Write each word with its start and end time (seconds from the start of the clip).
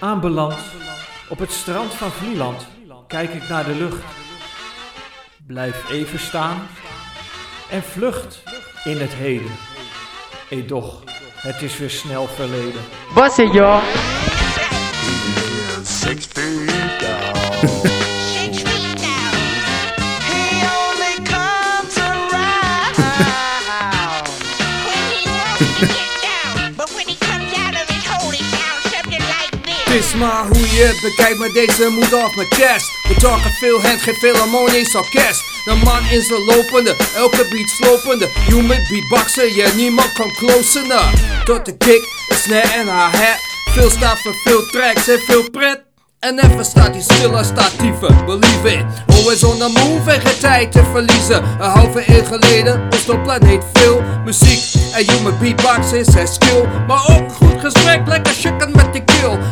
Aanbeland 0.00 0.54
op 1.28 1.38
het 1.38 1.52
strand 1.52 1.94
van 1.94 2.10
Vlieland 2.10 2.66
kijk 3.06 3.34
ik 3.34 3.48
naar 3.48 3.64
de 3.64 3.74
lucht. 3.74 4.04
Blijf 5.46 5.90
even 5.90 6.18
staan 6.18 6.68
en 7.70 7.82
vlucht 7.82 8.42
in 8.84 9.00
het 9.00 9.12
heden. 9.12 9.50
Edoch, 10.48 11.02
het 11.36 11.62
is 11.62 11.78
weer 11.78 11.90
snel 11.90 12.26
verleden. 12.26 12.80
Was 13.14 13.36
joh? 13.36 13.82
Het 29.90 30.14
maar 30.14 30.46
hoe 30.46 30.70
je 30.76 30.84
het 30.84 31.00
bekijkt, 31.00 31.38
maar 31.38 31.52
deze 31.52 31.88
moet 31.88 32.14
op 32.14 32.34
mijn 32.36 32.48
chest. 32.50 32.86
We 33.08 33.14
talken 33.14 33.50
veel 33.50 33.82
hand, 33.82 34.02
geen 34.02 34.14
philharmonisch 34.14 34.94
orkest. 34.94 35.42
De 35.64 35.74
man 35.84 36.02
is 36.10 36.30
een 36.30 36.44
lopende, 36.44 36.96
elke 37.14 37.46
beat 37.50 37.68
slopende. 37.68 38.28
Met 38.66 38.88
beatboxen, 38.88 39.54
ja 39.54 39.74
niemand 39.74 40.12
komt 40.12 40.36
close 40.36 40.78
enough. 40.78 41.44
Tot 41.44 41.64
de 41.64 41.76
kick, 41.76 42.02
de 42.28 42.34
snare 42.34 42.72
en 42.72 42.88
haar 42.88 43.16
hat. 43.16 43.38
Veel 43.74 43.90
staat 43.90 44.18
veel 44.44 44.66
tracks 44.66 45.08
en 45.08 45.18
veel 45.18 45.50
pret. 45.50 45.80
En 46.20 46.38
even 46.38 46.64
staat 46.64 46.94
hij 46.94 47.00
stil 47.00 47.36
als 47.36 47.46
statieven, 47.46 48.24
believe 48.24 48.68
it 48.68 48.84
Always 49.06 49.44
on 49.44 49.58
the 49.58 49.68
move 49.68 50.10
en 50.10 50.20
geen 50.20 50.38
tijd 50.38 50.72
te 50.72 50.84
verliezen 50.92 51.42
Een 51.42 51.70
halve 51.70 52.02
eeuw 52.06 52.24
geleden 52.24 52.90
de 52.90 53.18
planeet 53.18 53.64
veel 53.72 54.02
muziek 54.24 54.62
En 54.92 55.10
human 55.10 55.38
beatbox 55.38 55.92
is 55.92 56.06
zijn 56.06 56.28
skill 56.28 56.64
Maar 56.86 57.06
ook 57.08 57.32
goed 57.32 57.60
gesprek, 57.60 58.04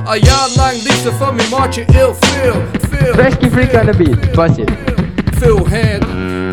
Al 0.08 0.16
jarenlang 0.16 0.82
liefde 0.82 1.12
van 1.12 1.34
me 1.34 1.48
maakt 1.50 1.74
je 1.74 1.84
heel 1.86 2.16
veel, 2.20 2.62
veel 2.90 3.12
Rescue 3.12 3.50
Freak 3.50 3.72
on 3.72 3.90
the 3.90 3.96
beat. 3.96 4.58
It? 4.58 4.70
veel 5.38 5.68
hand, 5.68 6.04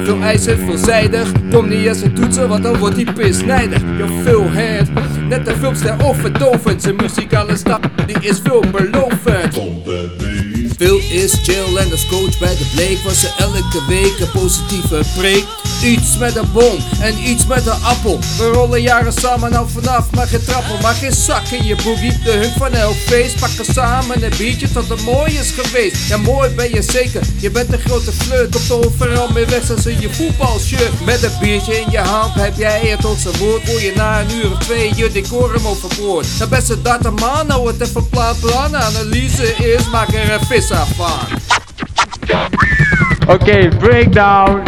veel 0.04 0.22
ijzer, 0.22 0.58
veelzijdig. 0.58 1.32
Kom 1.52 1.68
niet 1.68 1.86
eens 1.86 2.02
een 2.02 2.14
toetsen, 2.14 2.50
want 2.50 2.64
dan 2.64 2.78
wordt 2.78 2.96
die 2.96 3.14
pis 3.14 3.44
nijdig. 3.44 3.82
Yo, 3.98 4.08
veel 4.24 4.44
hand, 4.44 4.90
net 5.30 5.46
de 5.46 5.56
filmster 5.60 6.06
of 6.06 6.18
verdovend. 6.18 6.82
Zijn 6.82 6.96
muzikale 6.96 7.56
stap, 7.58 7.90
die 8.06 8.18
is 8.20 8.40
veelbelovend. 8.44 9.58
Phil 10.78 11.00
is 11.10 11.34
chill 11.44 11.78
en 11.78 11.92
als 11.92 12.06
coach 12.08 12.40
bij 12.40 12.56
de 12.58 12.66
Blake 12.74 13.00
was 13.04 13.20
ze 13.20 13.30
elke 13.38 13.86
week 13.88 14.20
een 14.20 14.32
positieve 14.32 15.02
preek. 15.18 15.46
Iets 15.84 16.18
met 16.18 16.36
een 16.36 16.52
bom 16.52 16.78
en 17.00 17.30
iets 17.30 17.46
met 17.46 17.66
een 17.66 17.84
appel. 17.84 18.20
We 18.38 18.44
rollen 18.44 18.82
jaren 18.82 19.14
samen, 19.14 19.52
nou 19.52 19.68
vanaf, 19.70 20.12
maar 20.12 20.28
geen 20.28 20.44
trappel, 20.44 20.78
maar 20.82 20.94
geen 20.94 21.14
zak 21.14 21.48
in 21.48 21.66
je 21.66 21.76
boogie. 21.76 22.20
De 22.24 22.32
hunk 22.32 22.54
van 22.58 22.74
elk 22.74 22.96
feest, 22.96 23.40
pakken 23.40 23.66
samen 23.74 24.24
een 24.24 24.34
biertje 24.38 24.72
tot 24.72 24.90
het 24.90 25.02
mooi 25.02 25.38
is 25.38 25.52
geweest. 25.52 26.08
Ja, 26.08 26.18
mooi 26.18 26.50
ben 26.50 26.70
je 26.70 26.82
zeker, 26.82 27.22
je 27.40 27.52
bent 27.52 27.74
een 27.74 27.80
grote 27.80 28.12
flirt. 28.12 28.56
Er 28.56 28.74
overal 28.74 29.28
mee 29.34 29.46
weg 29.46 29.72
als 29.72 29.86
in 29.86 30.02
je 30.02 30.14
voetbalshirt. 30.14 31.06
Met 31.06 31.24
een 31.24 31.32
biertje 31.40 31.80
in 31.80 31.92
je 31.92 31.98
hand 31.98 32.34
heb 32.36 32.58
jij 32.58 32.80
het 32.80 33.06
onze 33.06 33.38
woord. 33.38 33.68
Hoor 33.68 33.82
je 33.82 33.94
na 33.96 34.20
een 34.20 34.32
uur 34.32 34.52
of 34.52 34.58
twee 34.58 34.96
je 34.96 35.12
decorum 35.12 35.68
overboord. 35.68 36.28
De 36.38 36.48
beste 36.48 36.82
data 36.82 37.10
man, 37.10 37.48
nou 37.48 37.68
het 37.68 37.82
even 37.82 38.10
plan 38.10 38.40
plan. 38.40 38.76
Analyse 38.76 39.56
is, 39.56 39.90
maak 39.92 40.14
er 40.14 40.32
een 40.32 40.46
vis 40.46 40.65
Oké, 43.28 43.68
breakdown. 43.80 44.62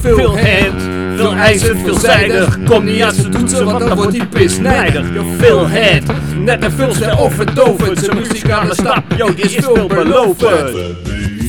Veel 0.00 0.38
hand, 0.38 0.82
veel 1.16 1.34
ijzer, 1.34 1.76
veelzijdig. 1.76 2.58
Kom 2.64 2.84
niet 2.84 3.02
aan 3.02 3.12
zijn 3.12 3.30
toetsen, 3.30 3.64
want 3.64 3.78
dan 3.78 3.94
wordt 3.96 4.12
die 4.12 4.26
pis 4.26 4.58
nijdig. 4.58 5.06
Veel 5.38 5.68
hand, 5.68 6.02
net 6.38 6.64
een 6.64 6.72
filmster 6.72 7.18
of 7.18 7.34
verdovend. 7.34 7.98
Zijn 7.98 8.16
muzikale 8.16 8.74
stap, 8.74 9.02
yo, 9.16 9.34
die 9.34 9.44
is 9.44 9.54
veelbelovend. 9.54 10.76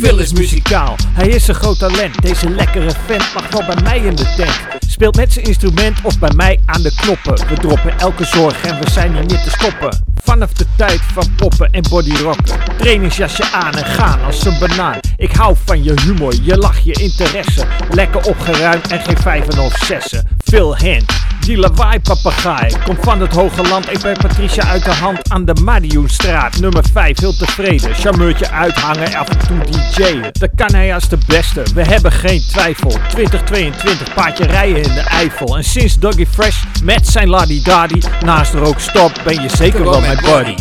Phil 0.01 0.19
is 0.19 0.33
muzikaal, 0.33 0.95
hij 1.13 1.27
is 1.27 1.47
een 1.47 1.55
groot 1.55 1.79
talent. 1.79 2.21
Deze 2.21 2.49
lekkere 2.49 2.91
vent 3.05 3.33
mag 3.33 3.49
wel 3.49 3.65
bij 3.65 3.83
mij 3.83 3.99
in 3.99 4.15
de 4.15 4.33
tent. 4.35 4.59
Speelt 4.87 5.15
met 5.15 5.33
zijn 5.33 5.45
instrument 5.45 5.99
of 6.03 6.19
bij 6.19 6.31
mij 6.35 6.59
aan 6.65 6.81
de 6.81 6.91
knoppen. 6.95 7.47
We 7.47 7.55
droppen 7.55 7.99
elke 7.99 8.25
zorg 8.25 8.63
en 8.63 8.79
we 8.79 8.89
zijn 8.89 9.13
hier 9.13 9.25
niet 9.25 9.43
te 9.43 9.49
stoppen. 9.49 10.05
Vanaf 10.23 10.53
de 10.53 10.65
tijd 10.75 10.99
van 11.13 11.35
poppen 11.35 11.71
en 11.71 11.83
bodyrocken. 11.89 12.59
Trainingsjasje 12.77 13.51
aan 13.51 13.73
en 13.73 13.85
gaan 13.85 14.23
als 14.23 14.45
een 14.45 14.59
banaan. 14.59 14.99
Ik 15.15 15.31
hou 15.31 15.55
van 15.65 15.83
je 15.83 15.93
humor, 16.01 16.33
je 16.41 16.57
lach, 16.57 16.79
je 16.79 16.93
interesse. 16.93 17.65
Lekker 17.89 18.25
opgeruimd 18.25 18.91
en 18.91 18.99
geen 18.99 19.17
vijven 19.17 19.59
of 19.59 19.77
zessen. 19.77 20.27
Phil 20.43 20.77
Hand, 20.77 21.11
die 21.47 21.57
lawaai 21.57 21.99
papegaai. 21.99 22.73
Komt 22.83 22.97
van 23.01 23.21
het 23.21 23.33
hoge 23.33 23.61
land, 23.61 23.91
ik 23.91 24.01
ben 24.01 24.17
Patricia 24.17 24.63
uit 24.63 24.83
de 24.83 24.91
hand 24.91 25.29
aan 25.29 25.45
de 25.45 25.53
Madioenstraat. 25.63 26.59
Nummer 26.59 26.83
5, 26.93 27.19
heel 27.19 27.35
tevreden. 27.35 27.95
Charmeurtje 27.95 28.49
uithangen, 28.49 29.15
af 29.15 29.29
en 29.29 29.37
toe 29.37 29.57
DJ'en. 29.59 30.21
Dat 30.31 30.49
kan 30.55 30.73
hij 30.73 30.93
als 30.93 31.09
de 31.09 31.17
beste, 31.27 31.63
we 31.73 31.83
hebben 31.83 32.11
geen 32.11 32.41
twijfel. 32.49 32.91
2022, 33.09 34.13
paardje 34.13 34.45
rijden 34.45 34.83
in 34.83 34.93
de 34.93 35.01
Eifel. 35.01 35.57
En 35.57 35.63
sinds 35.63 35.99
Doggy 35.99 36.25
Fresh 36.25 36.63
met 36.83 37.07
zijn 37.07 37.29
laddy 37.29 37.63
daddy 37.63 37.99
naast 38.25 38.53
er 38.53 38.61
ook 38.61 38.79
stop, 38.79 39.11
ben 39.23 39.41
je 39.41 39.49
zeker 39.49 39.83
wel 39.83 40.01
mijn 40.01 40.19
buddy. 40.21 40.55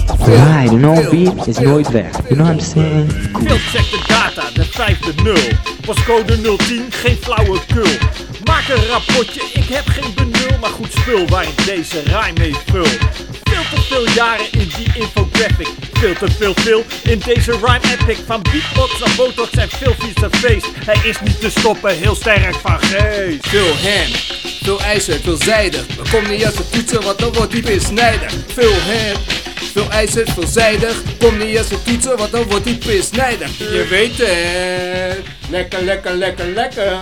De 0.70 0.76
no 0.76 0.94
beat 1.10 1.46
is 1.46 1.58
nooit 1.58 1.90
weg. 1.90 2.10
You 2.28 2.34
know 2.34 2.46
what 2.46 2.60
I'm 2.60 2.60
saying? 2.60 3.12
Check 3.48 3.90
de 3.90 4.04
data, 4.06 4.42
de 4.54 4.64
vijfde 4.64 5.12
nul. 5.22 5.48
Pascode 5.86 6.56
010, 6.56 6.84
geen 6.90 7.16
flauwekul. 7.16 7.88
Maak 8.46 8.68
een 8.68 8.86
rapportje, 8.86 9.42
ik 9.52 9.68
heb 9.68 9.88
geen 9.88 10.14
benul, 10.14 10.58
maar 10.60 10.70
goed 10.70 10.92
spul 10.92 11.26
waar 11.26 11.42
ik 11.42 11.64
deze 11.64 12.02
rij 12.02 12.32
mee 12.32 12.54
vul. 12.66 12.84
Veel 12.84 13.62
te 13.74 13.82
veel 13.88 14.08
jaren 14.08 14.52
in 14.52 14.70
die 14.76 14.86
infographic. 14.94 15.68
Veel 15.92 16.14
te 16.14 16.30
veel 16.30 16.54
veel 16.54 16.84
in 17.02 17.18
deze 17.24 17.50
rhyme 17.50 17.80
epic. 17.98 18.18
Van 18.26 18.42
beatbox 18.42 18.98
naar 18.98 19.14
botox 19.16 19.50
en 19.50 19.68
veel 19.68 19.94
vieze 19.98 20.28
feest. 20.30 20.66
Hij 20.84 21.08
is 21.08 21.20
niet 21.20 21.40
te 21.40 21.50
stoppen, 21.50 21.96
heel 21.96 22.14
sterk 22.14 22.54
van 22.54 22.80
geest. 22.80 23.46
Veel 23.46 23.66
hand, 23.66 24.16
veel 24.62 24.80
ijzer, 24.80 25.20
veelzijdig. 25.20 25.86
We 25.86 26.10
komen 26.10 26.30
niet 26.30 26.46
als 26.46 26.58
een 26.58 26.70
toetsen, 26.70 27.02
want 27.02 27.18
dan 27.18 27.32
wordt 27.32 27.52
die 27.52 27.62
pis 27.62 27.90
nijdig. 27.90 28.32
Veel 28.46 28.74
hand, 28.74 29.18
veel 29.72 29.90
ijzer, 29.90 30.26
veelzijdig. 30.34 31.02
Kom 31.18 31.38
niet 31.38 31.58
als 31.58 31.70
een 31.70 31.82
toetsen, 31.82 32.16
want 32.16 32.32
dan 32.32 32.42
wordt 32.42 32.64
die 32.64 32.78
pis. 32.78 33.08
Je 33.58 33.86
weet 33.88 34.18
het. 34.18 35.35
Lekker, 35.50 35.82
lekker, 35.82 36.14
lekker, 36.14 36.46
lekker. 36.54 36.92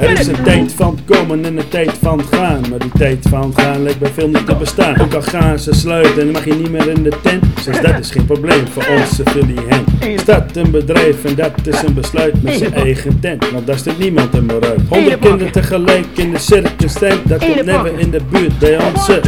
Er 0.00 0.10
is 0.10 0.26
een 0.26 0.42
tijd 0.42 0.72
van 0.72 0.90
het 0.90 1.16
komen 1.16 1.44
en 1.44 1.58
een 1.58 1.68
tijd 1.68 1.92
van 2.02 2.18
het 2.18 2.26
gaan. 2.34 2.60
Maar 2.70 2.78
die 2.78 2.90
tijd 2.98 3.26
van 3.28 3.42
het 3.42 3.60
gaan 3.60 3.82
lijkt 3.82 3.98
bij 3.98 4.10
veel 4.10 4.28
niet 4.28 4.46
te 4.46 4.54
bestaan. 4.54 5.00
Ook 5.00 5.14
al 5.14 5.22
gaan 5.22 5.58
ze 5.58 5.74
sluiten 5.74 6.22
en 6.22 6.30
mag 6.30 6.44
je 6.44 6.54
niet 6.54 6.70
meer 6.70 6.88
in 6.88 7.02
de 7.02 7.12
tent. 7.22 7.44
Zelfs 7.60 7.80
dat 7.80 7.98
is 7.98 8.10
geen 8.10 8.26
probleem 8.26 8.66
voor 8.68 8.86
onze 9.00 9.22
Philly 9.24 9.56
Hen. 9.68 10.18
Start 10.18 10.56
een 10.56 10.70
bedrijf 10.70 11.24
en 11.24 11.34
dat 11.34 11.52
is 11.64 11.82
een 11.82 11.94
besluit 11.94 12.42
met 12.42 12.54
zijn 12.54 12.74
eigen 12.74 13.20
tent. 13.20 13.50
Want 13.50 13.66
daar 13.66 13.78
staat 13.78 13.98
niemand 13.98 14.34
in 14.34 14.46
bereik. 14.46 14.78
Honderd 14.88 15.18
kinderen 15.18 15.52
tegelijk 15.52 16.06
in 16.14 16.32
de 16.32 16.38
circus 16.38 16.92
tent. 16.92 17.28
Dat 17.28 17.38
komt 17.38 17.64
never 17.64 17.98
in 17.98 18.10
de 18.10 18.20
buurt 18.30 18.58
bij 18.58 18.76
onze 18.84 19.20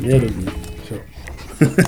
Ook 0.03 0.22
niet. 0.22 0.50
Zo. 0.88 0.94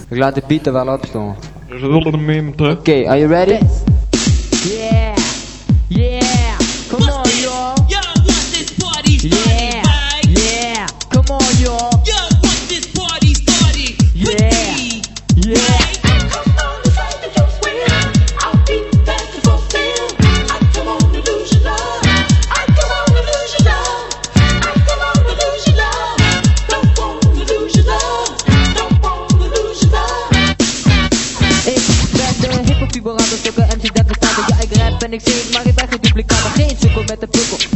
Ik 0.10 0.18
laat 0.18 0.36
de 0.36 0.42
beat 0.48 0.66
er 0.66 0.74
wel 0.74 0.88
op 0.88 1.06
staan. 1.06 1.36
Dus 1.70 1.82
we 1.82 1.88
willen 1.88 2.12
hem 2.12 2.26
mee 2.26 2.56
terug. 2.56 2.78
Oké, 2.78 3.08
are 3.08 3.20
you 3.20 3.28
ready? 3.28 3.58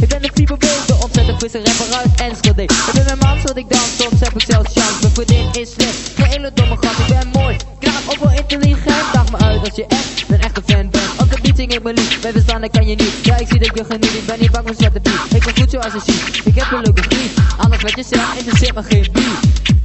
Ik 0.00 0.08
ben 0.08 0.22
de 0.22 0.30
fiberbeeld, 0.34 0.86
de 0.86 0.94
ontzettend 0.94 1.38
frisse 1.38 1.60
rapper 1.64 1.96
uit 1.96 2.20
Enschede 2.20 2.62
Ik 2.62 2.90
ben 2.94 3.04
mijn 3.04 3.18
man, 3.18 3.38
zodat 3.38 3.56
ik 3.56 3.68
dans, 3.68 3.96
soms 3.98 4.20
heb 4.20 4.34
ik 4.34 4.44
zelfs 4.46 4.72
chance. 4.72 4.98
Mijn 5.00 5.14
vriendin 5.14 5.62
is 5.62 5.72
slim, 5.72 5.94
geen 6.16 6.26
hele 6.26 6.50
domme 6.54 6.76
gast 6.80 6.98
Ik 6.98 7.06
ben 7.06 7.28
mooi, 7.32 7.56
knap, 7.78 8.02
ook 8.06 8.18
wel 8.24 8.32
intelligent 8.32 9.12
Daag 9.12 9.30
me 9.30 9.38
uit 9.38 9.60
als 9.60 9.76
je 9.76 9.86
echt 9.86 10.24
een 10.28 10.40
echte 10.40 10.62
fan 10.66 10.90
bent. 10.90 11.30
De 11.30 11.38
beat 11.42 11.56
zing 11.56 11.74
ik 11.74 11.82
me 11.82 11.92
lief, 11.92 12.20
bij 12.20 12.32
verstaan 12.32 12.60
dat 12.60 12.70
kan 12.70 12.86
je 12.86 12.94
niet. 12.94 13.14
Ja, 13.22 13.36
ik 13.36 13.46
zie 13.48 13.58
dat 13.58 13.70
je 13.74 13.84
geniet, 13.84 14.14
ik 14.14 14.26
ben 14.26 14.40
niet 14.40 14.50
bang 14.50 14.66
voor 14.66 14.76
zwarte 14.78 15.00
beat 15.00 15.34
Ik 15.34 15.44
ben 15.44 15.56
goed 15.56 15.70
zoals 15.70 15.92
je 15.92 16.00
ziet, 16.06 16.46
ik 16.46 16.54
heb 16.54 16.72
een 16.72 16.82
leuke 16.82 17.02
vriend. 17.02 17.32
Alles 17.56 17.82
wat 17.82 17.94
je 17.96 18.04
zegt, 18.08 18.36
interesseert 18.38 18.74
me 18.74 18.82
geen 18.82 19.08
beat 19.12 19.77